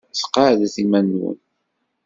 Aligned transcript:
Sqeɛdet 0.21 0.75
iman-nwen. 0.83 1.39